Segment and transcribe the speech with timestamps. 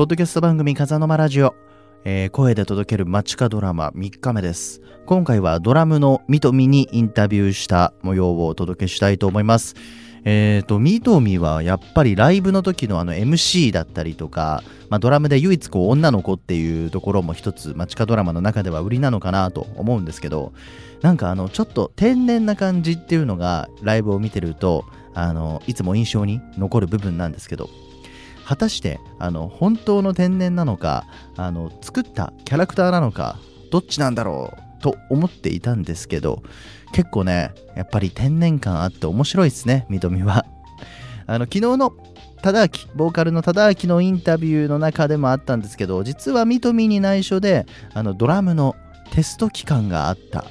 [0.00, 1.54] ポッドキャスト番組風の間ラジオ、
[2.06, 4.80] えー声で届ける街かドラマ3日目です。
[5.04, 9.74] 今回はドラムのミトミにインタビューした模様をお届けしたいと思います。
[10.24, 20.54] えーと、ミトミはやっぱりライブの時のあの MC だったりとか、まあ、ドラムで唯一こう女の子っていうところも一つ街かドラマの中では売りなのかなと思うんですけど、
[21.02, 27.68] なんかあのちょっと天然な感じっていうのがライブを見てると、あのいつも印象に残る部分なんですけど、
[28.50, 33.38] 果たしてあの本当の天然なのかあの作ったキャラクターなのか
[33.70, 36.42] どっちなんだろうと思っていたんですけど
[36.92, 40.46] 結構ねやっぱり天然感あって面白いですねみとみは。
[41.28, 41.92] あの昨日の
[42.42, 48.74] 忠明ボーカルの忠明のインタビューの中でもあったんですけど実はみとみに内緒であのドラムの
[49.12, 50.44] テスト期間があった。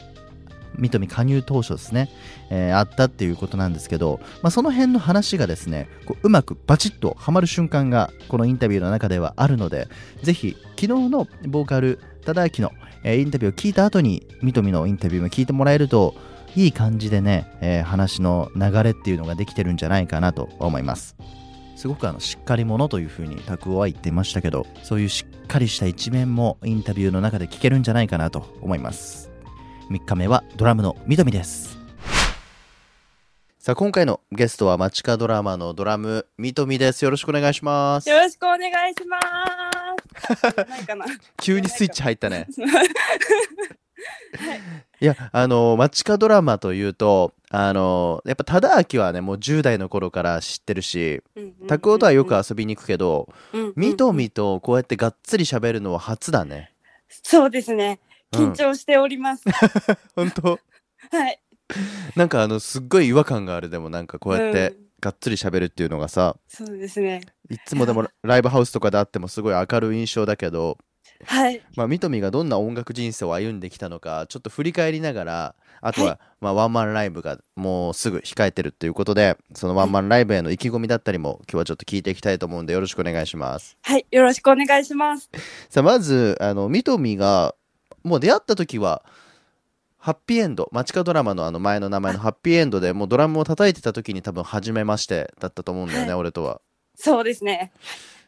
[0.79, 2.09] みとみ加入当初ですね、
[2.49, 9.87] えーあったっていうことなんですけど、まあ、その辺の話がですねこううまくバチッとはまる瞬間がこのインタビューの中ではあるので
[10.23, 12.71] ぜひ昨日のボーカル忠明の、
[13.03, 16.15] えーインタビューを聞いた後にみとみのインタビューも聞いてもらえると
[16.55, 21.15] いい感じでね、えー話の流れっていうのができてるんじゃないかなと思います。
[21.75, 29.28] すごくあのしっかり者というふうに拓夫は言ってましたけどそういうしっかりした一面もインタビューの中で聞けるんじゃないかなと思います。
[29.89, 31.79] 3日目はドラムのみどみです。
[33.57, 37.03] さあ今回のゲストは街かドラマのドラムみとみです。
[37.03, 38.07] よろしくお願いします。
[38.07, 39.19] よろしくお願いしま
[40.37, 40.57] す。
[40.57, 41.05] ないかな。
[41.41, 42.45] 急にスイッチ入ったね。
[45.01, 45.05] い。
[45.05, 51.23] やあの街かドラマというとあのやっぱ忠明はねもう10代の頃から知ってるし
[51.67, 53.27] 拓夫とはよく遊びに行くけど
[53.75, 56.73] みとみとこうやってがっつり喋るのは初だね。
[57.23, 57.99] そうですね。
[58.33, 59.43] うん緊張しております。
[60.15, 60.59] 本当？
[61.11, 61.39] はい。
[62.15, 67.21] なんかあのすっごい違和感があるでもなんかこうやってうんがっつり喋るっていうのがさそうですね。
[67.49, 70.77] いつもでもライブハウスとかであってもすごい明るい印象だけど
[71.25, 71.61] はい。
[71.75, 84.05] まあ、みとみがどんな音楽人生を歩んできたのかちょっと振り返りながらあとは、まあ、ワンマンライブがもうすぐ控えてるっていうことでそのワンマンライブへの意気込みだったりも今日はちょっと聞いていきたいと思うんでよろしくお願いしますはい。
[84.11, 85.29] よろしくお願いします。
[85.69, 87.55] さあまずあのみとみが
[88.03, 89.03] もう出会った時は
[89.97, 96.61] ハッピーエンド街かドラマのあの前の名前のハッピーエンドでもうドラムを叩いてた時に多分初めましてだったと思うんだよね、はい俺とは
[96.95, 97.71] そうですね。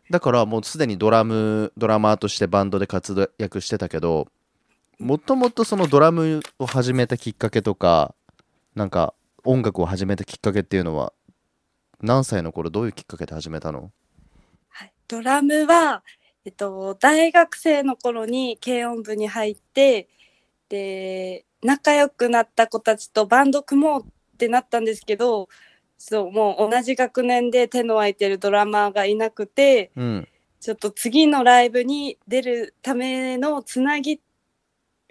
[0.09, 4.27] だからもうすでにドラムドラマーとしてバンドで活躍してたけど
[4.99, 8.13] もともとそのドラムを始めたきっかけとか
[8.75, 11.13] なんか音楽を始めたきっかけっていうのは
[12.01, 13.91] 何歳の頃どういうきっかけで始めたの？
[14.69, 14.93] はい。
[15.07, 16.03] ドラムは、
[16.45, 20.09] えっと、大学生の頃に軽音部に入って、
[20.69, 25.49] で、仲良くなった子たちとバンド組もうってなったんですけど、
[25.99, 30.27] そう、もう同じ学年で手の空いてるドラマーがいなくて、うん。
[30.61, 34.21] ちょっと次のライブに出るためのつなぎ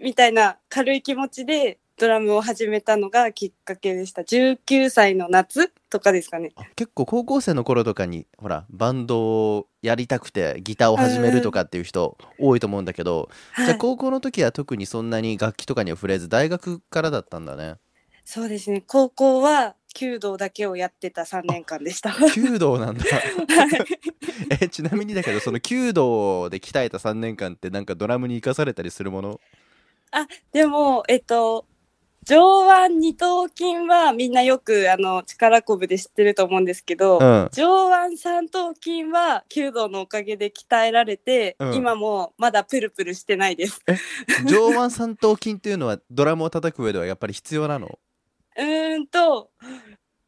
[0.00, 4.22] みたいな軽い気持ちでドラムを始めたのがきっかけでした。
[4.22, 6.50] 19歳の夏とかですかね。
[6.56, 9.20] あ結構高校生の頃とかにほらバンド
[9.58, 17.74] をやりたくてギターを始めるとかっていう人多いと思うんだけど、じゃはい、あ高校の時は特にそんなに楽器とかには触れず大学からだったんだね
[18.24, 18.82] そうですね。
[18.86, 22.14] 高校は弓道だけをやってた3年間でした。
[22.34, 23.24] 弓道なんだはい
[24.62, 29.38] えちなみにだけどその弓道で鍛えた3年間ってなんかドラムに生かされたりするもの？
[30.52, 31.66] でも、えっと、
[32.26, 37.48] 上腕二頭筋はみんなよくあの力こぶで知ってると思うんですけど、うん。
[37.53, 41.75] 上腕三頭筋は弓道のおかげで鍛えられて、うん。
[41.75, 43.80] 今もまだプルプルしてないです。
[44.47, 47.98] 上腕三頭筋っていうのはドラムを叩く上ではやっぱり必要なの？
[48.59, 49.50] うーんと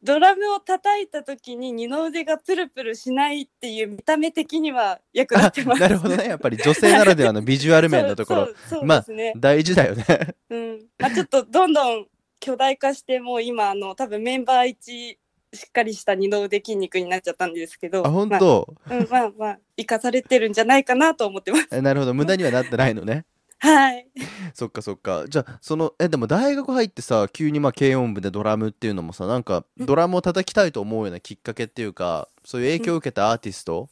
[0.03, 5.81] ドラムを叩いた時に二の腕がプルプルしないっていう見た目的には役立ってます。
[5.81, 8.49] なるほどねやっぱり女性ならではのビジュアル面のところ
[8.83, 9.05] まあ。
[9.37, 10.05] 大事だよね
[10.49, 10.79] うん。
[10.99, 12.05] まあちょっとどんどん
[12.41, 15.17] 巨大化してもう今あの多分メンバー一
[15.53, 18.05] しっかりした二の腕筋肉になっちゃったんですけど。
[18.05, 21.67] あ本当、まあ、うん、まあまあ生かされてるんじゃないかなと思ってます。
[21.71, 23.25] えなるほど無駄にはなってないのね
[23.63, 24.07] はい。
[24.53, 25.25] そっかそっか。
[25.29, 33.89] じゃあそのえでも大学入ってさ急にまあ軽音部でドラムっていうのもさなんかドラムを叩きたいと思うようなきっかけっていうかそういう影響を受けたアーティスト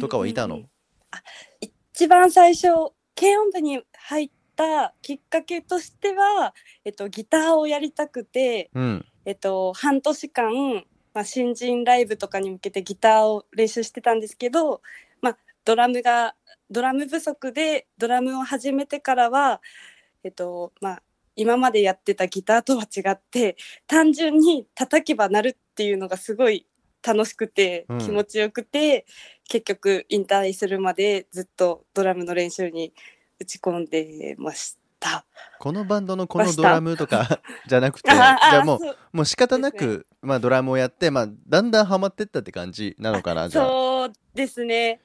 [0.00, 0.70] とかはいたの、うんうんうん
[1.10, 1.22] あ
[1.62, 2.68] 一番最初
[3.18, 9.06] 軽音部に入ったきっかけとしては、えっと、ギターをやりたくて、うん。
[9.24, 14.80] えっと、半年間、まあ、新人ライブとかに向けてギターを練習してたんですけど、まあ、
[15.68, 16.34] ドラムが
[16.70, 19.60] ドラム不足でドラムを始めてからは、
[20.24, 21.02] えっとまあ、
[21.36, 23.54] 今までやってたギターとは違って
[23.86, 26.66] 単純に叩けば鳴るっていうのがすごい
[27.06, 27.98] 楽しくてうん。
[27.98, 29.04] 気持ちよくて、
[29.46, 32.94] 結局引退するまでずっとドラムの練習に
[33.38, 35.26] 打ち込んでました。
[35.58, 38.80] このバンドのこのドラムとか じゃなくてじゃあもう
[39.12, 43.66] もう仕方なく、まあ、ドラムをやって、まあ、だんだんハマってったって感じなのかなじゃあ。
[43.66, 45.00] そうですね。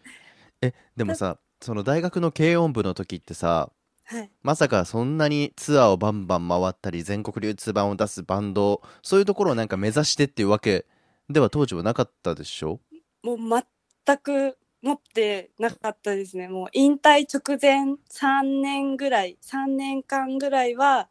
[0.65, 3.71] えでもさその大学の軽音部の時ってさ
[4.06, 4.30] はい。
[4.42, 10.86] まさかそんなにツアーをバンバン回ったり全国流通版を出すバンドそういうところをなんか目指してっていうわけ
[11.30, 12.80] では当時はなかったでしょ？
[13.24, 16.50] もう全く持ってなかったですね。
[16.50, 21.07] もう引退直前3年ぐらい、3年間ぐらいは、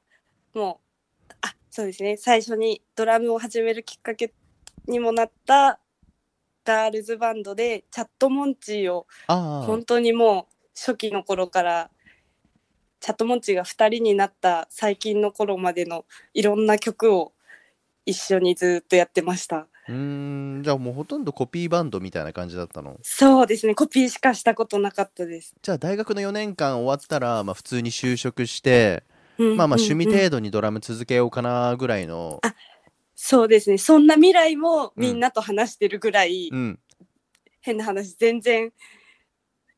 [0.55, 0.83] も
[1.31, 2.19] う、あ、そうですね。
[2.19, 4.35] 最初にドラムを始めるきっかけ
[4.87, 5.81] にもなった
[6.65, 11.91] ガールズバンドで、チャットモンチーをあ本当にもう初期の頃から、
[13.01, 16.05] チャットモンチーが2人になった最近の頃までの
[16.35, 17.33] いろんな曲を
[18.07, 19.67] 一緒にずっとやってました。
[19.89, 19.95] うー
[20.61, 22.97] んじゃあもうほとんどコピーバンドみたいな感じだったの？
[23.03, 23.75] そうですね。
[23.75, 25.55] コピーしかしたことなかったです。
[25.61, 29.03] じゃあ大学の4年間終わったら、まあ、普通に就職して、
[29.39, 32.41] うんまあまあ趣味程度にドラム続けようかなぐらいの、
[33.25, 33.79] そうですね。
[33.79, 36.81] そんな未来もみんなと話してるぐらい、うん、
[37.61, 38.73] 変な話、全然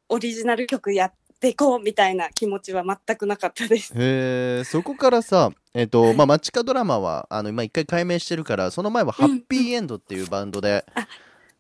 [0.08, 3.92] オリジナル曲やっていこうみたいな気持ちは全くなかったです。
[3.94, 11.06] へえそこからさえっ、と、はいまあマチカドラマはあの今一回解明してるからその前はハッピーエンドっていうバンドであ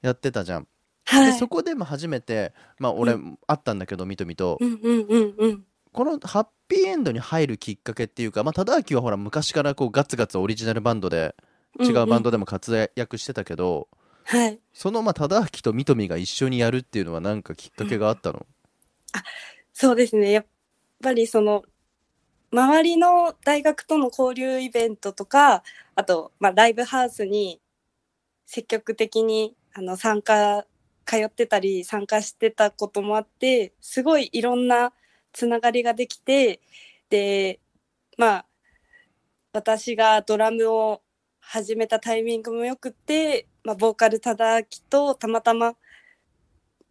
[0.00, 0.66] やってたじゃん、
[1.04, 1.32] はい。
[1.32, 5.64] でそこでも初めてまあ俺、う会ったんだけどみとみと、うんうんうんうん。
[5.92, 11.34] このハッピーエンドに入るきっかけっていうかまあ忠明はほら昔からこうガツガツオリジナルバンドで
[11.80, 13.88] 違うバンドでも活躍してたけど、
[14.24, 14.58] はい。
[14.72, 18.46] そのまあ忠明とみとみが一緒にやるっていうのはなんかきっかけがあったの、
[19.72, 20.30] そうですね。
[20.30, 20.46] やっ
[21.02, 21.64] ぱりその、
[22.52, 25.64] 周りの大学との交流イベントとか、
[25.96, 27.60] あと、まあ、ライブハウスに
[28.46, 30.64] 積極的にあの参加、
[31.04, 34.92] 通ってたり参加してたこともあって、すごいいろんな
[35.32, 36.60] つながりができて、
[37.10, 37.60] で、
[38.16, 38.46] まあ、
[39.52, 41.02] 私がドラムを
[41.46, 45.74] 始めたタイミングもよくって、まあ、ボーカルただきとたまたま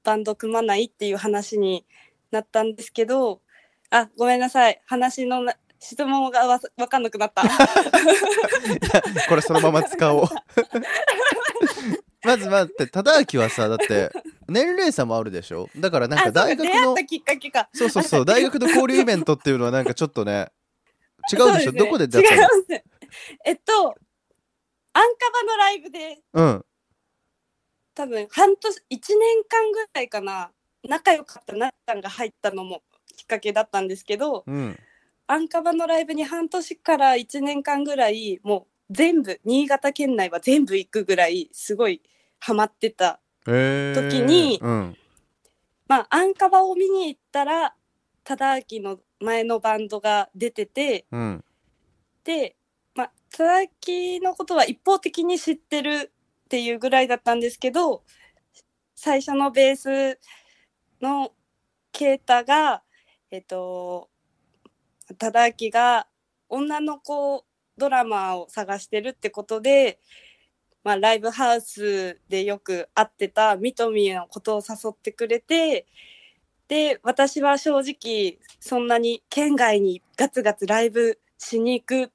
[0.03, 1.85] バンド組まないっていう話に
[2.31, 3.41] なったんですけど、
[3.89, 4.81] あ、ごめんなさい。
[4.85, 7.43] 話のな質問がわわかんなくなった。
[9.27, 10.27] これそのまま使おう
[12.23, 14.09] まず待って忠明はさだって
[14.47, 15.69] 年齢差もあるでしょ？
[15.77, 16.95] だからなんか大学の。
[17.73, 20.51] そうそうそう大学の交流イベントっていうのはなんかちょっとね
[21.31, 21.71] 違うでしょ？
[21.73, 22.83] ねどこで出会った違います。
[23.45, 23.95] えっと、
[24.93, 26.65] アンカバのライブで、のうん。
[27.95, 30.51] 多分半年、1年間ぐらいかな、
[30.87, 32.83] 仲良かったなっちゃんが入ったのも
[33.15, 34.79] きっかけだったんですけど、うん。
[35.27, 42.01] アンカバのライブに半年から1年間ぐらい、もう全部、新潟県内は全部行くぐらい、すごい
[42.39, 43.19] ハマってた。
[43.45, 44.97] 時にうん。
[45.87, 47.75] まあ、アンカバを見に行ったら、
[48.23, 51.43] 忠明の前のバンドが出てて、うん。
[52.23, 52.55] で、
[53.37, 56.11] まあ、忠明のことは一方的に知ってる
[56.45, 58.03] っていうぐらいだったんですけど、
[58.95, 60.19] 最初のベース
[61.01, 61.33] の
[61.91, 62.83] ケータが、
[63.31, 64.09] えっと、
[65.17, 66.07] 忠明が
[66.49, 67.45] 女の子
[67.77, 69.99] ドラマを探してるってことで、
[70.83, 75.87] まあ、ライブハウスでよく会ってたミトミーのことを誘ってくれて
[76.67, 82.11] で私は正直そんなに県外にガツガツライブしに行く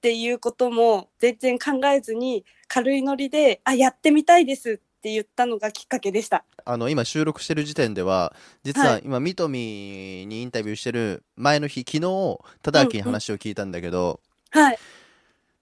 [0.00, 6.42] っていうことも全然考えずに軽いノリで「あやってみたいです」って言ったのがきっかけでした。
[6.64, 9.02] あの今収録してる時点では実ははい。
[9.04, 14.78] 今ミトミにインタビューしてる前の日昨日忠明に話を聞いたんだけど、はい、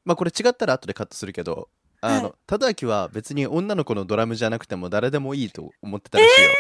[0.05, 1.69] まあこれ違ったら後でカットするけど
[2.01, 6.51] あはの忠明は別に女の子のドラムじゃなくても誰でもいいと思ってたらしいよ、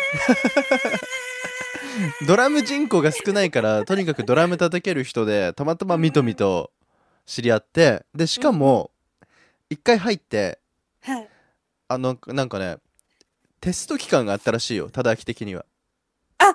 [2.27, 6.73] ドラム人口が少ないからとにかくドラム叩ける人でたまたまミトミと
[7.29, 8.91] 知り合ってでしかも
[9.69, 10.59] 一回入って
[11.03, 11.29] はい、
[11.89, 12.79] あのなんかね
[13.61, 15.67] テスト期間があったらしいよ忠明的には。
[16.41, 16.55] うわ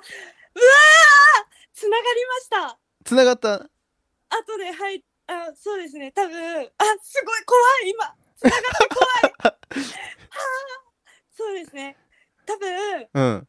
[1.72, 2.78] つながりました。
[3.04, 3.54] つながった？
[3.54, 3.68] 後
[4.58, 6.10] ではいあそうですね。
[6.12, 6.38] 多分あ
[7.02, 8.14] すごい怖い今。
[8.36, 9.32] つながって怖い。
[9.46, 9.58] はあ
[11.36, 11.96] そうですね。
[12.46, 13.48] 多分うん。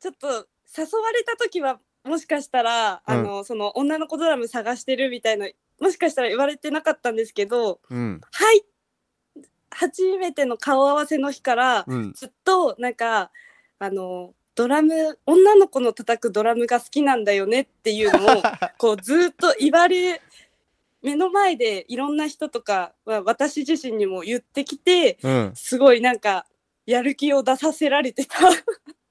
[0.00, 5.48] ちょっと誘われた時はもしかしたら、あのその女の子ドラム探してるみたいな
[5.80, 8.20] もしかしたら言われてなかったんですけどうん。
[8.32, 8.64] はい
[9.70, 12.12] 初めての顔合わせの日からうん。
[12.12, 13.30] ずっとなんか
[13.78, 18.42] あのドラム女の子の叩くドラムが好きなんだよねっていうのを
[18.78, 20.22] こうずっと言われ
[21.02, 25.52] 目の前でいろんな人とかは私自身にも言ってきてうん。
[25.54, 26.46] すごいなんか
[26.86, 28.48] やる気を出させられてた。
[28.48, 28.50] あ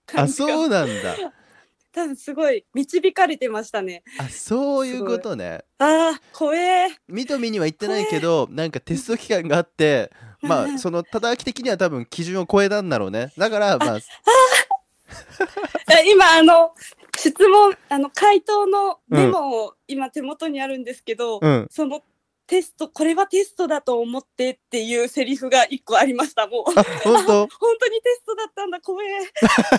[0.06, 1.34] 感じがそうなんだ
[1.94, 4.04] 多分すごい導かれてましたね。
[4.20, 5.64] あそういうことね。
[5.78, 6.90] あー怖え。
[7.08, 13.32] みとみには言ってないけどなんかテスト期間があって まあその忠明的には多分基準を超えたんだろうね。
[13.38, 14.02] だからまあえ
[16.10, 16.74] 今あの
[17.16, 21.68] 質問あの回答のメモを今手元にあるんですけど、うん。
[21.70, 22.02] その
[22.46, 26.80] テストこれはテストだと思ってっていうセリフが一個ありましたもう。
[26.80, 27.48] あ本当？
[27.58, 29.08] 本当にテストだったんだ怖え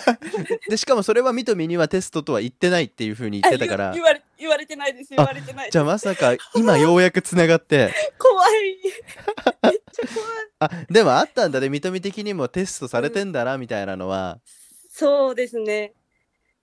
[0.69, 3.91] でしかもそれはみとみにはテストとは言ってないっていう風に言ってたから。
[3.93, 7.93] 言われ言われてないです言われてないじゃあまさか今ようやくつながって。
[8.17, 8.77] 怖い。
[9.63, 10.45] めっちゃ怖い。
[10.59, 11.69] あでもあったんだね。
[11.69, 14.39] みとみ的にもテストされてんだなみたいなのは。
[14.89, 15.93] そうですね。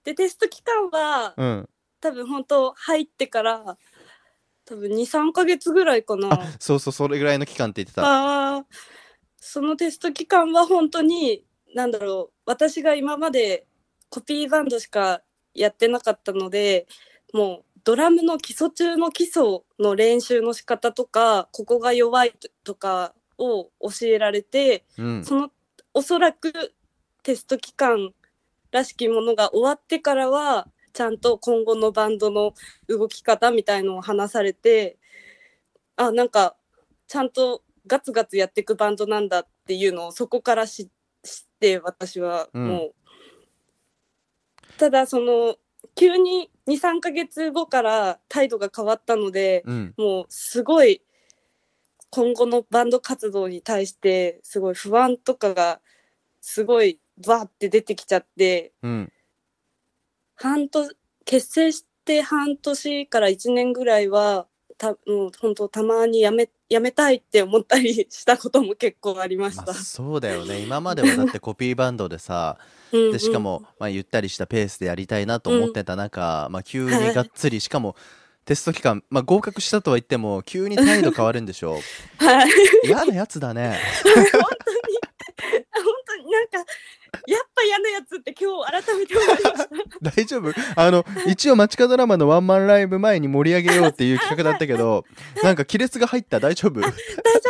[0.05, 1.69] でテスト期間はうん。
[2.01, 3.79] 多分本当入ってから
[4.73, 6.33] 多分23ヶ月ぐらいかな。
[6.33, 8.57] あそうそうそれぐらいの期間って言ってた。
[8.57, 8.65] あー。
[9.37, 13.67] そのテスト期間は本当に何だろう私が今まで
[14.09, 15.21] コピーバンドしか
[15.53, 16.87] やってなかったので
[17.35, 19.43] もうドラムの基礎中の基礎
[19.81, 25.25] の練習の仕方とかここが弱いとかを教えられてうん。
[25.25, 25.51] その
[25.93, 26.53] おそらく
[27.23, 28.13] テスト期間
[28.71, 32.55] らしきものが終わってからはちゃんと今後のバンドの
[32.89, 34.99] 動き方みたいのを話されて
[35.97, 36.57] あなんか
[37.09, 40.91] ちゃんとガツガツやっていくバンドなんだっていうのをそこから知知っ
[41.61, 42.95] て私はもう、
[44.77, 45.57] ただその
[45.95, 49.95] 急に23ヶ月後から態度が変わったので、うん。
[49.97, 51.03] もうすごい
[52.11, 55.81] 今後のバンド活動に対してすごい不安とかが
[56.41, 59.13] すごいバーって出てきちゃってうん
[60.43, 60.91] 半年
[61.25, 64.47] 結成して半年から1年ぐらいは
[64.79, 69.75] たもう本当たまにやめやめたいって思ったりしたことも結構ありましまあた。
[69.75, 70.61] そうだよね。
[70.61, 72.59] 今まではだってコピーバンドでさ
[72.93, 73.13] うんうん。
[73.13, 77.95] でしかも、まあ、ゆったりしたペースでやりたいなと思ってた中、まあ、急にがっつりしかも
[78.45, 81.79] テスト期間、まあ、合格したとは言っても急に態度変わるんでしょ
[82.19, 82.51] はい。
[82.85, 83.79] 嫌なやつだね。
[84.05, 84.99] 本当に
[86.33, 86.59] なんか
[87.27, 89.69] やっぱ嫌なやつって今日改めて思いました。
[90.17, 90.53] 大丈夫？
[90.77, 95.05] あの一応街角ドラマのワンマンライブ前に盛り上げようっていう企画だったけど
[95.45, 96.41] なんか亀裂が入った？
[96.41, 96.81] 大丈夫？
[96.81, 96.91] 大丈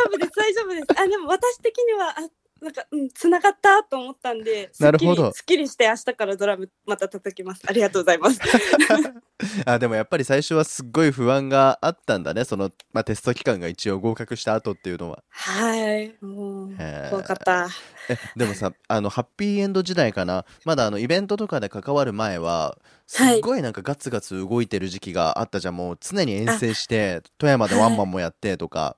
[0.07, 0.85] 夫です大丈夫です。
[1.01, 2.21] あでも私的にはあ
[2.61, 5.31] なんかうん繋がったと思ったんでなるほど。
[5.33, 7.61] すっきりして明日からドラムまた叩きます。
[7.67, 8.39] ありがとうございます
[9.65, 12.43] あでもやっぱり最初はすっごい不安があったんだね。
[12.43, 15.23] その、まあ、テスト期間が一応合格した後っていうのは。
[15.29, 16.13] はい。
[16.21, 16.75] もう
[17.09, 17.67] 怖かった。
[18.09, 20.45] えでもさ あのハッピーエンド時代かな。
[20.65, 25.75] まだあのイベントとかで関わる前はすっごいなんかガツガツ動いてる時期があったじゃん。
[25.75, 28.97] もう常に遠征して富山でワンマンもやってとか、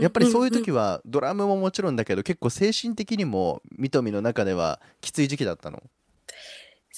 [0.00, 5.82] やっぱりそういう時はドラムももちろんだけど結構精神的にもミトミの中ではきつい時期だったの？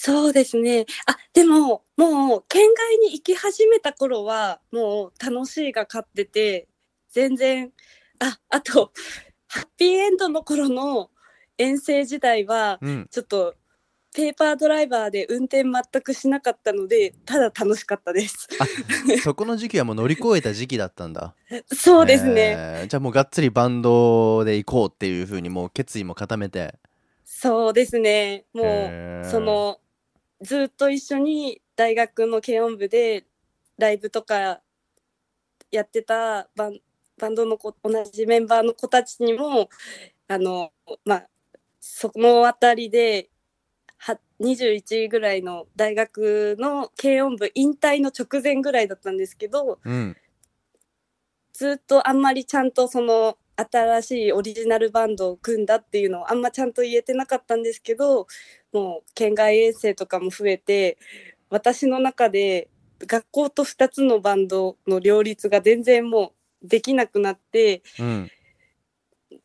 [0.03, 0.87] そうですね。
[1.05, 6.69] あでももう県外に行き始めた頃はもう楽しいが勝ってて
[7.11, 7.71] 全然
[8.19, 8.93] ああと
[9.47, 11.11] ハッピーエンドの頃の
[11.59, 13.09] 遠征時代はうん。
[13.11, 13.57] ちょっと
[14.15, 18.49] ペーパードライバーで運転全くしなかったのでただ楽しかったです。
[19.23, 21.35] そこの時期はもう乗り越えた時期だったんだ。
[21.77, 26.77] そうですね、えーじゃあもうがっつりバンドで行こうっていう風にもう決意も固めて。
[27.27, 28.47] そうですね。
[28.55, 29.80] もうその
[30.41, 33.25] ずっと一緒に大学の軽音部で
[33.79, 34.61] ライブとか
[35.71, 36.81] やってたバン
[37.19, 39.69] バンドの子同じメンバーの子たちにも
[40.29, 40.73] あの
[41.05, 41.29] まあ
[41.81, 43.31] そのあたりで
[43.99, 50.17] は21ぐらいの大学の軽音部引退の直前ぐらいだったんですけどうん。
[51.53, 58.27] ずっとあんまりちゃんとその新しいオリジナルバンドを組んだっていうのをあんまちゃんと言えてなかったんですけど
[58.73, 60.99] もう県外遠征とかも増えて
[61.49, 62.69] 私の中で
[63.01, 68.31] 学校と2つのバンドの両立が全然もうできなくなってうん。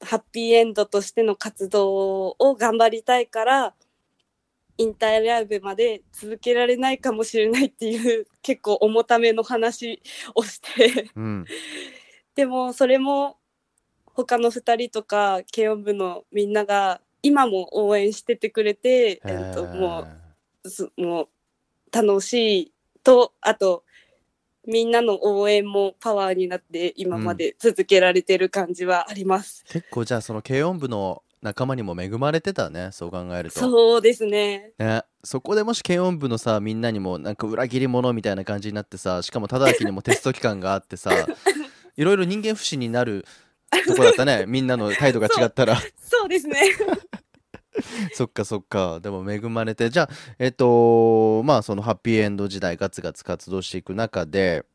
[0.01, 3.73] ハッピーエンドとしての活動を頑張りたいから
[4.77, 10.01] 引退ライブまで続けられないかもしれないっていう結構重ための話
[10.33, 11.11] をして。
[11.15, 11.45] うん。
[12.35, 13.37] でもそれも
[14.05, 20.05] 他の2人とか軽音部のみんなが今も応援しててくれて、えっと、も
[20.63, 21.27] うすもう
[21.91, 22.71] 楽しい
[23.03, 23.83] とあと
[24.67, 29.63] みんなの応援もパワーになって今まで続けられてる感じはあります。
[29.67, 34.73] 結構じゃあその軽音部の仲間にも恵まれてたねそう考えるとそうですね。
[34.77, 41.09] ね、そこでもし軽音部のさみんなにもなんか裏切り者みたいな感じになってさしかも忠明にもテスト期間があってさ
[41.97, 43.25] いろいろ人間不信になる
[43.83, 44.45] とこだったね。
[44.49, 45.79] みんなの態度が違ったら。
[45.97, 46.29] そう。
[46.29, 46.61] ですね。
[48.13, 48.99] そっかそっか。
[48.99, 49.89] でも恵まれて。
[49.89, 54.65] じゃあえっとまあそのハッピーエンド時代ガツガツ活動していく中で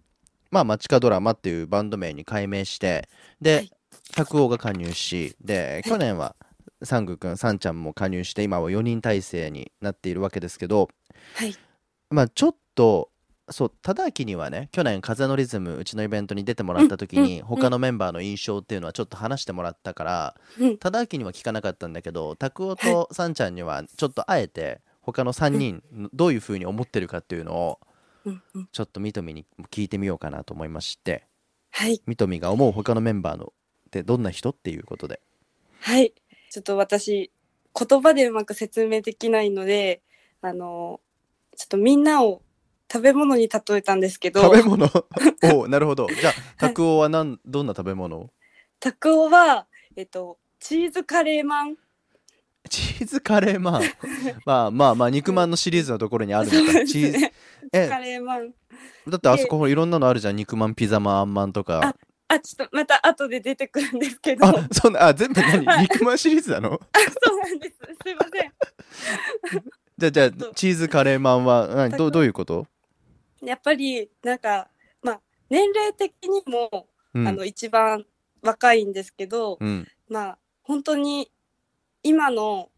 [0.51, 3.09] まあ街角ドラマっていうバンド名に改名して
[3.41, 3.73] で、はい。
[4.13, 6.35] 拓夫が加入しで去年は
[6.83, 10.89] サングくんサンちゃんも加入して今は4人体制になっているわけですけど
[11.35, 11.55] はい。
[12.11, 13.10] まあちょっと
[13.51, 20.79] そう忠明にはね去年風のリズムうちのイベントに出てもらった時に、うん他のメンバーの印象っていうのはちょっと話してもらったからうん。
[20.79, 27.81] 忠明には聞かなかったんだけど拓夫とさんちゃんにはちょっとあえて他の3人どういうふうに思ってるかっていうのを
[28.25, 28.69] うんうん。
[28.71, 31.27] ちょっとみとみに聞いてみようかなと思いまして
[31.71, 32.01] はい。
[32.07, 35.21] みとみが思う他のメンバーのってどんな人っていうことで
[35.81, 36.13] はい。
[36.51, 37.31] ちょっと私、
[37.79, 40.03] 言葉でうまく説明できないので、
[40.43, 41.01] あの、
[41.57, 42.43] ちょっとみんなを
[42.93, 44.89] 食べ物に例えたんですけど、食べ物？
[45.55, 46.09] おうなるほど。
[46.09, 48.31] じゃあ拓夫はなんどんな食べ物？
[48.81, 49.67] タクオは、
[49.97, 51.77] えっと、チーズカレーマン。
[52.69, 53.83] チーズカレーマン
[54.45, 56.85] まあまあまあ肉まんのシリーズのところにあるのか。
[56.85, 57.33] チーズ。
[57.73, 58.53] えカレーマン。
[59.09, 60.37] だってあそこいろんなのあるじゃん。
[60.37, 61.95] 肉まんピザまんあんまんとか。
[62.29, 65.65] あ、ちょっとまた後で出てくるんですけど、あそんなあ全部何？
[65.67, 65.83] はい。
[65.83, 66.71] 肉まんシリーズなの？
[66.71, 67.77] そうなんです。
[68.05, 68.53] すいません。
[69.99, 70.53] じゃあじゃあと。
[70.55, 72.67] チーズカレーマンは何どどういうこと？
[73.43, 74.69] やっぱり、なんか、
[75.03, 77.29] まあ、年齢的にも、うん。
[77.29, 78.05] あの、一番
[78.43, 79.87] 若いんですけど、うん。
[80.09, 81.31] まあ、本当に
[82.03, 82.71] 今の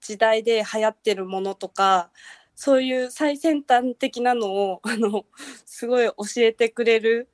[0.00, 2.10] 時代で流行ってるものとか、
[2.54, 5.26] そういう最先端的なのを、 あの、
[5.64, 7.28] すごい教えてくれる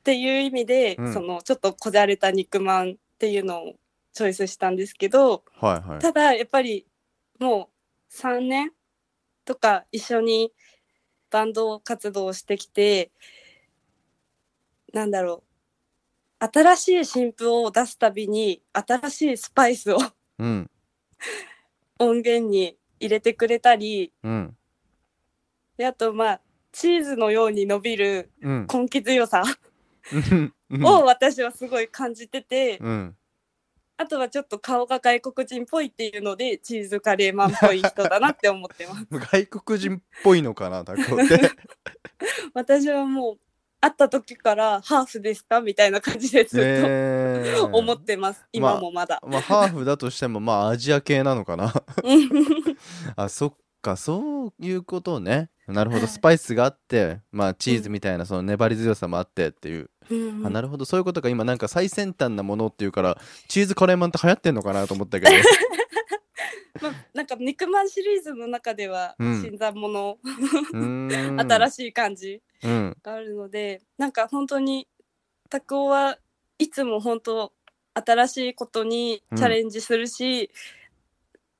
[0.00, 1.12] っていう意味で、うん。
[1.12, 3.74] その、ちょっとこじゃれた肉まんっていうのを
[4.12, 5.98] チョイスしたんですけど、はいはい。
[6.00, 6.86] ただ、やっぱり、
[7.38, 7.70] も
[8.10, 8.72] う3年
[9.44, 10.52] とか一緒に
[11.30, 13.10] バンド活動をしてきて、
[14.92, 15.42] なんだろ
[16.40, 16.44] う。
[16.52, 19.98] 新しい新譜を出すたびに新しいスパイスを
[20.38, 20.70] うん。
[21.98, 24.12] 音源に入れてくれたり。
[24.22, 24.56] うん。
[25.76, 26.40] であとまあ
[26.72, 28.66] チーズのように伸びるうん。
[28.72, 29.42] 根気強さ
[30.70, 33.16] を私はすごい感じてて、うん
[34.00, 39.06] あとはちょっと顔が外国人っぽいっていうのでチーズカレーマンっぽい人だなって思ってます。
[39.10, 41.50] 外国人っぽいのかなタコって
[42.54, 43.38] 私はもう
[43.80, 47.54] 会った時からハーフですかみたいな感じでずっねえ。
[47.56, 51.72] と思ってます、今もまだ、まあハーフだとしてもまあアジア系なのかな。
[52.04, 52.30] うん。
[53.16, 56.02] あそっかそういうことねなるほど。
[56.02, 60.84] はいスパイスがあってまあチーズみたいなその粘り強さもあってっていう、うんあなるほど。
[60.84, 61.28] そういうことか。
[61.28, 65.32] 今なんか最先端なものっていうからチーズカレーマンって流行ってんのかなと思ったけど。
[66.80, 69.42] まあ、なんか肉まんシリーズの中ではうん。
[69.42, 71.40] 新参者、うーん。
[71.40, 72.96] 新しい感じうん。
[73.02, 74.86] があるのでなんか本当に
[75.50, 76.18] 拓夫は
[76.58, 77.52] いつも本当
[77.94, 80.50] 新しいことにチャレンジするし、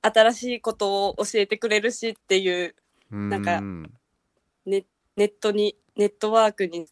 [0.03, 2.75] 新しいことを教えてくれるしっていう
[3.11, 3.92] なんかうん
[4.68, 4.85] ネ
[5.16, 6.87] ネットにネットワークに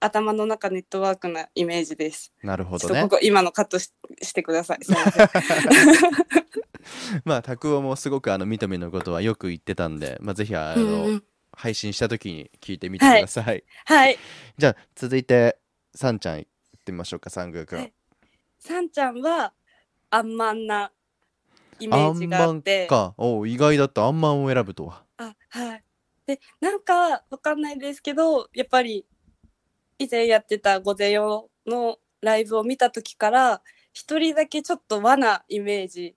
[0.00, 2.32] 頭の中ネットワークなイメージです。
[2.42, 3.92] なるほどねここ今のカットし
[4.22, 4.84] してください。
[4.84, 5.28] すいません
[7.24, 11.24] まあ拓夫もすごくあのみとみのことはよく言ってたんで、まあ、ぜひあの、うんうん
[11.58, 14.18] 配信した時に聞いてみてください、はい。
[14.58, 15.56] じゃあ続いて
[15.94, 17.92] さんちゃん行ってみましょうか三宮くん、はい
[18.58, 19.52] さんちゃんは
[20.10, 20.90] あんまんな
[21.78, 22.86] イメージがあって。
[22.86, 25.84] かおう意外だったあんまんを選ぶとはあはい。
[26.26, 29.06] でなんかわかんないですけどやっぱり
[29.98, 33.62] 以前やってた「午前用」のライブを見た時から
[33.92, 36.16] 一人だけちょっと和なイメージ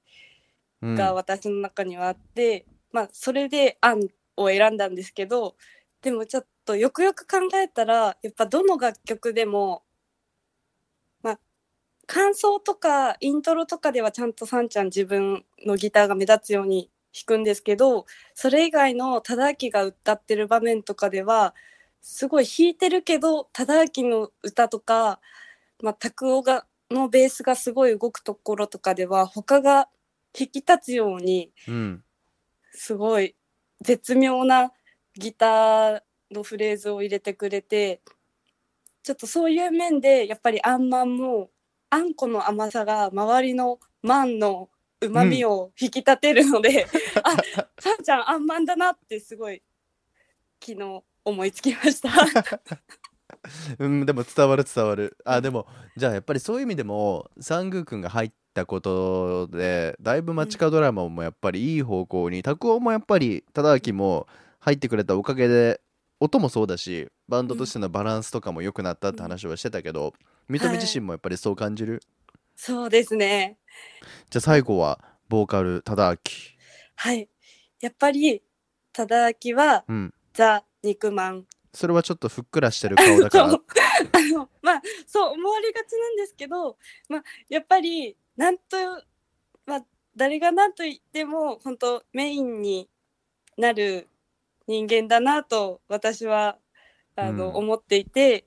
[0.82, 0.96] うん。
[0.96, 5.56] が私の中にはあって、まあそれで「アン」を選んだんですけど
[6.02, 9.84] でもちょっとよくよく考えたらやっぱどの楽曲でも
[11.22, 11.40] まあ
[12.08, 21.56] 感想とかイントロとかではちゃんとさんちゃん自分のギターが目立つように弾くんですけどそれ以外の忠明が歌ってる場面とかでは
[22.02, 25.20] すごい弾いてるけど忠明の歌とか、
[25.82, 29.90] まあ、拓夫がのベースがすごい動くところとかでは他が
[30.38, 32.04] 引き立つようにうん。
[32.72, 33.36] すごい
[33.82, 34.72] 絶妙な
[35.16, 38.02] ギターのフレーズを入れてくれて
[39.04, 41.50] ちょっとそういう面でやっぱりあんまんも
[41.90, 44.70] あんこの甘さが周りのまんの
[45.02, 46.86] うまみを引き立てるので、
[47.24, 47.32] あ
[47.80, 49.62] さんちゃんあんまんだなってすごい
[50.60, 52.10] 昨日思いつきました。
[53.80, 55.18] うん、でも伝わる伝わる。
[55.24, 64.28] あでもじゃあやっぱりそういう意味でも三宮くんが入ったことでだいぶ街角ドラマもやっぱりいい方向に拓夫もやっぱり忠明も
[64.60, 65.80] 入ってくれたおかげで
[66.20, 70.14] 音もそうだしバンドとしてのバランスとかも良くなったって話はしてたけど、
[70.50, 72.02] 三富自身もやっぱりそう感じる、
[72.62, 73.58] そうですね。
[74.30, 76.18] じゃあ最後はボーカル忠明
[76.98, 77.30] はい。
[77.80, 78.44] やっぱり、
[78.92, 81.46] 忠明はうんザ・肉まん。
[81.74, 83.64] それはちょっとふっくらしてる顔だからそう
[84.12, 88.76] あのまあそう思われがちなんですけど、まあ、やっぱりなんと、
[89.66, 92.90] まあ、誰が何と言っても本当メインに
[93.56, 94.10] なる
[94.68, 96.58] 人間だなと私は
[97.16, 98.46] あの、うん思っていて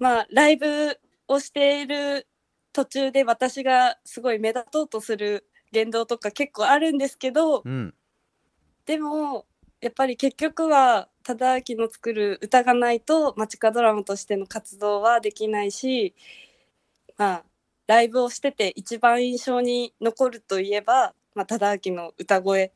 [0.00, 2.26] まあライブをしている
[2.72, 7.94] 途中で私がすごい目立とうとする言動とか結構あるんですけど、うん。
[8.86, 9.46] でも
[9.80, 16.14] やっぱり結局は忠明の作る歌がないと街角ドラマとしての活動はできないし
[17.18, 17.44] まあ
[17.86, 22.72] ライブをしてて一番印象に残るといえば、まあ、忠明の歌声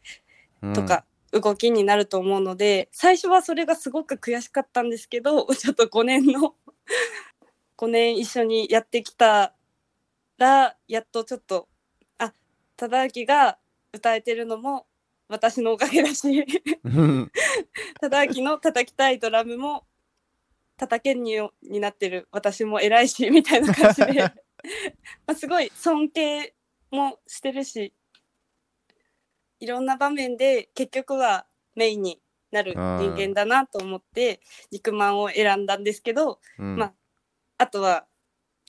[0.62, 0.74] うん。
[0.74, 6.54] とか動きになると思うので、最初はそれがすごく悔しかったんですけどちょっと5年の
[7.78, 9.54] 5年一緒にやってきた
[10.38, 11.68] らやっとちょっと
[12.18, 12.32] あ
[12.76, 13.58] 忠明が
[13.92, 14.86] 歌えてるのも
[15.28, 16.44] 私のおかげだし。
[16.84, 17.32] うん。
[18.00, 19.86] 忠明の叩きたいドラムも
[20.76, 22.28] 叩けんにになってる。
[22.30, 24.22] 私も偉いしみたいな感じで。
[25.26, 26.54] まあすごい尊敬
[26.90, 27.92] もしてるし
[29.58, 34.40] いろんな場面で結局はメインになる人間だなと思って
[34.70, 36.76] 肉まんを選んだんですけどうん。
[36.76, 36.94] まあ
[37.58, 38.06] あとは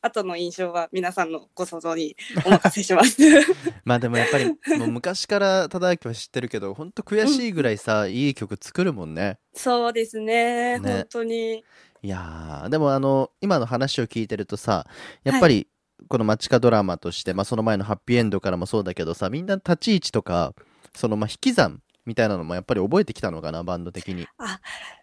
[0.03, 3.17] 後の印象は皆さんのご想像にお任せします。
[3.85, 4.45] まあでもやっぱり
[4.77, 11.63] もう昔から忠明は知ってるけどほんと悔しいぐらいさ、いい曲作るもんねそうですねね本当に
[12.01, 14.85] いやーでもあの今の話を聞いてるとさ
[15.23, 15.67] やっぱり
[16.09, 20.53] この街角ドラマとして、まあ、その前のハッピーエンドからもそうだけどさみんな立ち位置とか
[20.95, 24.27] そのまあ引き算みたいなのもやっぱり覚えてきたのかなバンド的に。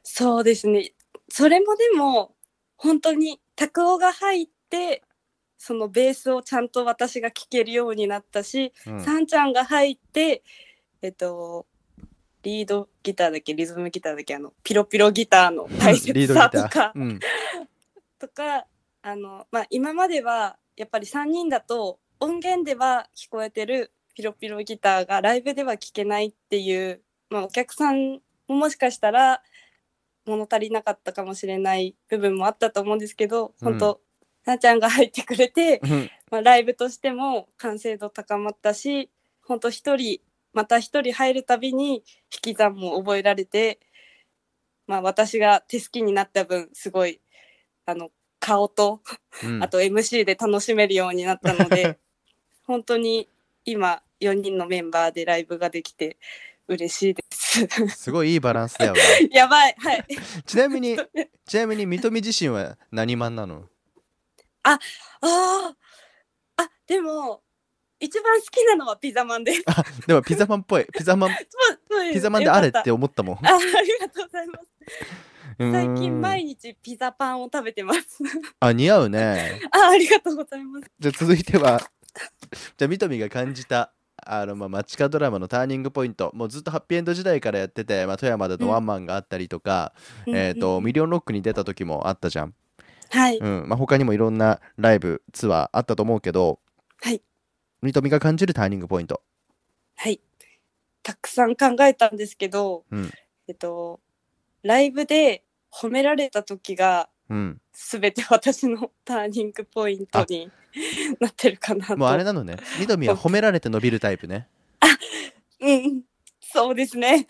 [0.03, 0.93] そうですね。
[1.29, 2.35] それもでも、
[2.77, 5.03] 本当に拓夫が入って、
[5.59, 9.01] そのベースをちゃんと私が聴けるようになったし、うん。
[9.05, 10.43] さんちゃんが入って、
[11.03, 11.67] えっと、
[12.43, 17.21] リードギターだっけ、リズムギターだっけ、あの、ピロピロギターの大切さとか、うん。
[18.19, 18.67] とか、
[19.03, 29.43] あの、まあ、今までは、やっぱり3人だと、音源では聞こえてるピロピロギターがライブでは聴けないっていう、まあ、お客さんももしかしたら
[30.27, 33.73] 物足りなかったかもしれない部分もあったと思うんですけど、うん。
[33.73, 34.01] 本当
[34.51, 39.09] なあちゃんが入ってくれて、うんまあ、ライブとしても完成度高まったし
[39.47, 40.21] 本当一人
[40.53, 43.79] また一人入るたびに引き算も覚えられて、
[44.89, 47.21] まあ、私が手好きになった分すごい
[47.87, 48.11] あの
[48.41, 49.01] 顔と
[49.45, 51.99] うんあと MC で楽しめるようになったので、
[52.67, 53.29] 本当に
[53.65, 56.17] 今4人のメンバーでライブができて
[56.67, 57.69] 嬉しいです。
[57.89, 59.01] すごいいいバランスだよね。
[59.31, 60.07] やばいはい。
[60.47, 60.99] ちなみに
[61.47, 63.69] ちなみに三富自身は何マンなの？
[64.63, 64.79] あ
[65.23, 65.75] あ
[66.57, 67.43] あでも
[68.01, 69.63] 一番好きなのはピザマンです。
[69.67, 71.31] あでもピザマンっぽいピザマン
[72.13, 73.37] ピザマンであれって思ったもん。
[73.37, 74.71] たあありがとうございます。
[75.59, 78.23] 最最近毎日ピザパンを食べてます。
[78.61, 79.61] あ似合うね。
[79.71, 80.91] あありがとうございます。
[80.99, 81.79] じゃあ続いては
[82.79, 83.93] じゃあ三富が感じた
[84.25, 89.93] あのまあ街角ドラマのターニングポイントもうずっとハッピーエンド時代からやってて、まあ、富山でのワンマンがあったりとか、
[90.27, 92.55] えー、とうんミリオンロックに出た時もあったじゃん、
[93.11, 93.39] はい。
[93.39, 93.69] うん。
[93.69, 96.61] まあ、他にもいろんなライブツアーあったと思うけど
[97.03, 97.23] はい。
[97.83, 99.23] 三富が感じるターニングポイント。
[99.97, 100.21] はい。
[101.03, 103.11] たくさん考えたんですけど、うん。
[103.49, 104.01] えっと
[104.63, 107.61] ライブで褒められた時がうん。
[107.73, 110.51] すべて私のターニングポイントに
[111.21, 111.97] なってるかなと。
[111.97, 112.57] もうあれなのね。
[112.79, 114.49] 三富は褒められて伸びるタイプね。
[115.61, 116.03] うん、
[116.41, 117.27] そうですね。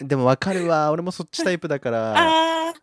[0.00, 0.90] でもわかるわ。
[0.90, 2.12] 俺もそっちタイプだから。
[2.12, 2.74] ああ、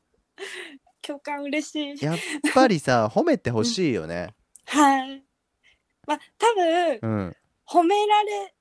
[1.01, 2.05] 共感嬉しい。
[2.05, 2.17] やっ
[2.53, 4.33] ぱりさ 褒めてほしいよね。
[4.65, 5.23] はい。
[6.07, 7.35] まあ、多分、うん。
[7.67, 8.53] 褒められ、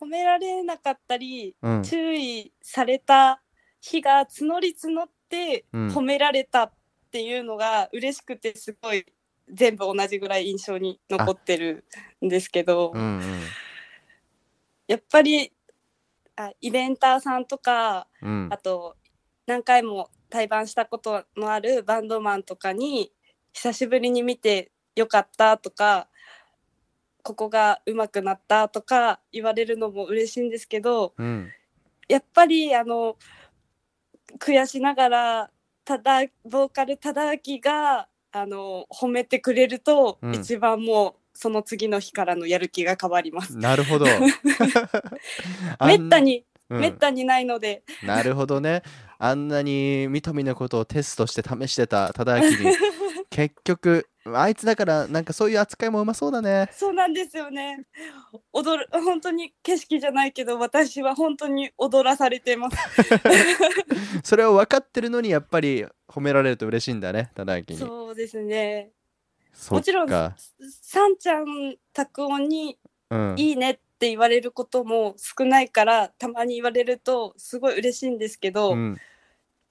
[0.00, 1.82] 褒められなかったり、うん。
[1.82, 3.42] 注意された
[3.80, 5.86] 日が募り募って、うん。
[5.88, 6.72] 褒められたっ
[7.10, 9.04] ていうのが嬉しくて、すごい
[9.50, 11.84] 全部同じぐらい印象に残ってる
[12.24, 13.40] んですけど、うんうん。
[14.86, 15.52] やっぱり
[16.36, 18.48] あイベンターさんとか、うん。
[18.50, 18.96] あと
[19.46, 23.12] 何回も対バンしたことのあるバンドマンとかに
[23.52, 26.08] 久しぶりに見てよかったとか
[27.22, 31.48] ここが上手くなったとか言われるのも嬉しいんですけどうん。
[32.08, 33.16] やっぱりあの
[34.38, 35.50] 悔しながら
[35.84, 40.34] ただボーカル忠明があの褒めてくれると、うん。
[40.34, 43.56] 一番もうその次の日からのやる気が変わります。
[43.56, 44.06] なるほど。
[45.86, 48.82] めったに、うんめったにないのでなるほどね。
[49.18, 52.76] あんなに三富のことをテストして試してた忠明に
[53.30, 57.86] 結局あいつだからなんかそういう扱いもうまそうだねそうなんですよね。
[58.52, 62.76] 踊る本当に景色じゃないけど私は本当に踊らされてます。
[64.22, 68.90] それを分かってるのにやっぱり褒められると嬉しいんだね忠明にそうですね。
[69.70, 70.36] もちろんか
[70.82, 72.78] さんちゃん拓音に
[73.10, 78.98] うんいいねって言われることも少ないからたまに言われるとすごい嬉しいんですけど、うん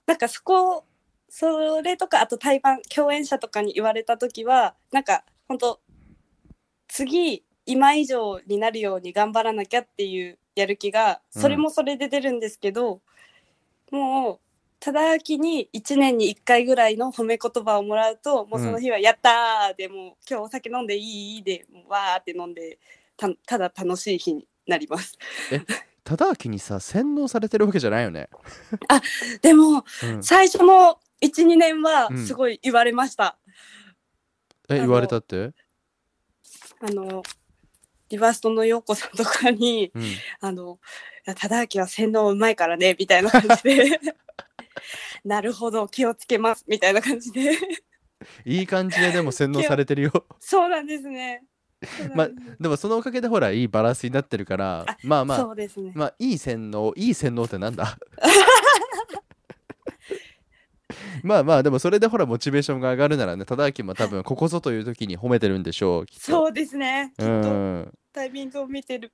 [0.06, 0.86] なんかそこ
[1.28, 5.80] それとかあと対バン共演者とかに言われた時はなんか本当
[6.88, 13.02] 次今以上になるように頑張らなきゃっていうやる気がうんそれもそれで出るんですけど、
[13.90, 14.38] もう
[14.80, 22.78] ただきに1年に1回ぐらいの褒め言葉をもらうともうその日は「やったー!」でもう「今日お酒飲んでいい?」でわーって飲んで
[23.18, 25.18] たただ楽しい日になります。
[26.04, 28.30] 忠明にさ洗脳されてるわけじゃないよね、
[29.42, 32.26] でもうん、最初の12年はうん。
[32.26, 33.36] すごい言われました。
[34.70, 35.52] あのえ言われたって？
[36.80, 37.22] あの
[38.08, 40.04] リバーストの陽子さんとかにうん
[40.40, 40.78] 「あの
[41.26, 44.00] いや忠明は洗脳うまいからね」みたいな感じで
[45.24, 47.58] 「なるほど気をつけます」みたいな感じで。
[48.44, 50.26] いい感じででも洗脳されてるよ。
[50.40, 51.44] そうなんですね。
[51.82, 55.92] そうなんでもそのおかげでほらいいバランスになってるからあまあまあそうですね。
[55.94, 57.96] まあいい洗脳いい洗脳ってなんだ？
[61.22, 67.12] まあまあでもそれでほらモチベーションが上がるならね忠明も多分ここぞという時に褒めてるんでしょうきっとそうですね。
[67.18, 69.12] きっうとんタイミングを見てる。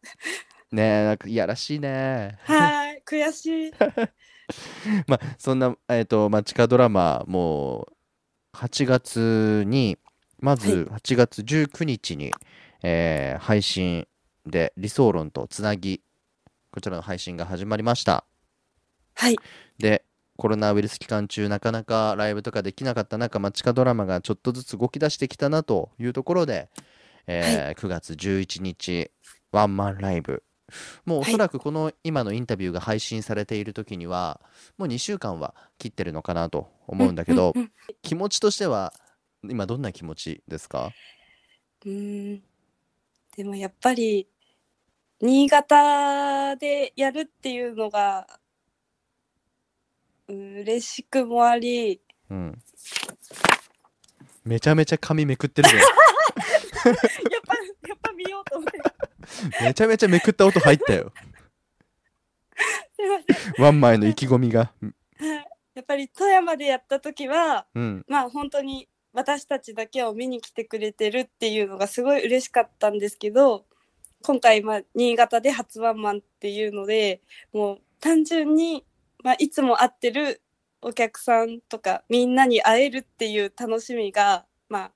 [0.70, 3.72] ねえなんかいやらしいねはい悔しい。
[5.08, 7.88] まあそんなえっ、と街角ドラマも
[8.52, 9.98] う8月に
[10.44, 12.30] まず8月19日に、
[12.82, 14.06] えー配信
[14.44, 16.02] で理想論とつなぎ
[16.70, 18.26] こちらの配信が始まりました。
[19.14, 19.36] はい。
[19.78, 20.04] で
[20.36, 26.68] コロナウイルス期間中なかなかライブとかできなかった中街角ドラマがちょっとずつ動き出してきたなというところで、
[27.26, 29.10] えー9月11日
[29.50, 30.42] ワンマンライブ。
[31.06, 34.42] もうおそらくこの今のインタビューが配信されている時には
[34.76, 37.70] もう2週間は切ってるのかなと思うんだけど、うんうん。
[38.02, 38.92] 気持ちとしては
[39.50, 40.90] 今どんな気持ちですか？
[41.84, 42.42] うーん。
[43.36, 44.28] でもやっぱり
[45.20, 48.26] 新潟でやるっていうのが
[50.28, 52.00] 嬉しくもあり。
[52.30, 52.62] うん。
[54.44, 55.86] めちゃめちゃ髪めくってるね やっ
[57.46, 57.54] ぱ
[57.88, 58.80] やっぱ見ようと思って。
[59.62, 61.12] めちゃめちゃめくった音入ったよ。
[63.58, 64.72] ワンマンへの意気込みが。
[64.80, 64.86] は
[65.20, 65.46] い。
[65.74, 68.04] やっぱり富山でやった時はうん。
[68.06, 73.64] まあ本当に私たちだけを見に来てくれてるっていうのがすごい嬉しかったんですけど
[74.22, 77.20] 今回まあ新潟で初ワンマンっていうので
[77.52, 78.84] もう単純に、
[79.22, 80.42] まあ、いつも会ってる
[80.82, 84.90] お客さんとかみんなに会えるっていう楽しみがまあ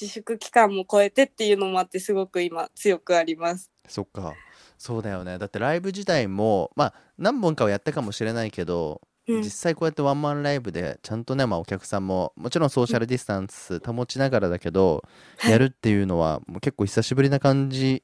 [0.00, 3.70] 自粛期間も超えてっていうのもあってすごく今強くあります。
[3.88, 4.34] そっか
[4.78, 12.70] そうだよねだってライブ自体もまあ何本かはやったかもしれないけど、実際こうやってワンマンライブでちゃんとね、まあ、お客さんももちろん。
[12.70, 15.04] ソーシャルディスタンス保ちながらだけど、
[15.38, 15.52] はい。
[15.52, 18.02] やるっていうのはもう結構久しぶりな感じ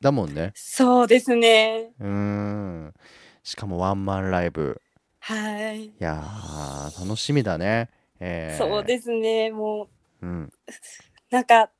[0.00, 0.52] だもんね。
[0.54, 1.92] そうですね。
[1.98, 2.94] うーん。
[3.42, 4.80] しかもワンマンライブ。
[5.20, 5.84] はい。
[5.84, 7.88] いやー楽しみだね。
[8.18, 8.58] えー。
[8.58, 9.50] そうですね。
[9.50, 9.88] も
[10.22, 10.52] ううん。
[11.30, 11.70] なんか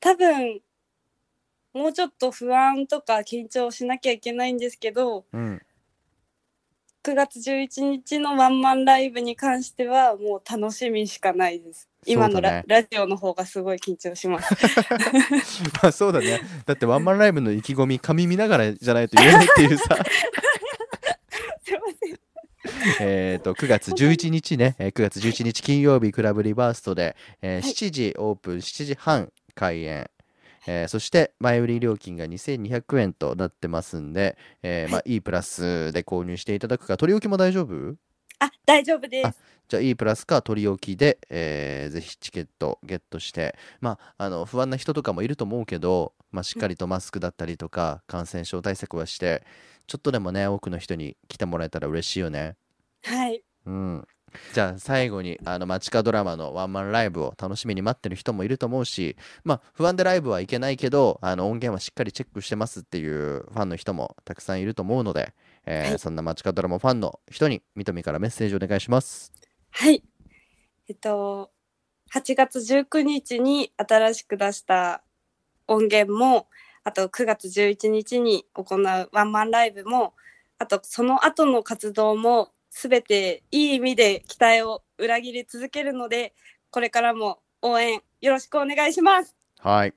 [0.00, 0.60] 多分
[1.72, 5.62] もうちょっと不安とか緊張しなきゃいけないんですけどうん
[7.08, 11.88] 9月11日のワンマンライブに関してはもう楽しみしかないです。
[12.04, 14.54] 今のラ,、ねラジオの方がすごい緊張します。
[15.82, 16.42] まあそうだね。
[16.66, 19.96] だってワンマンライブの意気込み髪見ながらじゃないと言えないっていうさ。
[21.64, 22.18] すいません。
[23.00, 27.70] えーと9月11日ね、えー9月11日金曜日クラブリバーストで、えーはい。
[27.70, 30.10] 7時オープン7時半開演、
[30.70, 37.96] えーそして前売り料金が2200円となってますんで、えーまあ、E プラスで購入していただくか取り置きも大丈夫？
[38.38, 39.38] あ大丈夫です。
[39.66, 49.44] じゃあ E プラスか取り置きで、えーぜひチケットゲットしてまああの不安な人とかもいると思うけど、まあ、しっかりとマスクだったりとか感染症対策はして
[49.86, 52.56] ちょっとでもね多くの人に来てもらえたら嬉しいよね。
[53.04, 53.42] はい。
[53.66, 54.06] うん、
[54.52, 65.32] じゃあ最後にあの街角ドラマのワンマンライブを楽しみに待ってる人もいると思うしまあ不安でライブはいけないけどあの音源はしっかりチェックしてますっていうファンの人もたくさんいると思うので、
[65.66, 69.32] えーはいそんな街角ドラマファンの人にみとみからメッセージお願いします。
[69.70, 70.02] はい
[70.88, 71.50] えっと
[72.14, 75.02] 8月19日に新しく出した
[75.66, 76.46] 音源も
[76.84, 80.14] あと9月11日に行うワンマンライブも
[80.58, 86.34] あとその後の活動も全ていい意味で期待を裏切り続けるので
[86.70, 89.34] これからも応援よろしくお願いします。
[89.58, 89.94] はい。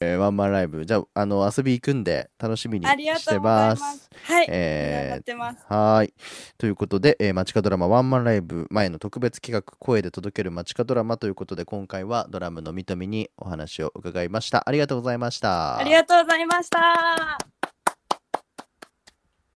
[0.00, 0.84] えーワンマンライブ。
[0.84, 4.10] じゃあ、あの、遊び行くんで、楽しみにありがしてとうございまますす。。
[4.24, 4.46] はい。
[4.50, 5.64] えーます。
[5.68, 6.14] はーい。
[6.58, 14.68] ということで、えー、街角ドラマワンマンライブ前の特別企画、声で届ける街角ドラマということで、今回はドラムのみとみにお話を伺いました。
[14.68, 15.78] ありがとうございました。
[15.78, 17.55] ありがとうございました。